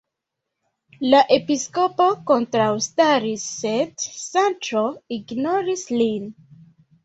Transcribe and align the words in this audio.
La 1.13 1.19
episkopo 1.35 2.07
kontraŭstaris, 2.33 3.45
sed 3.61 4.09
Sanĉo 4.17 4.85
ignoris 5.21 5.89
lin. 6.03 6.31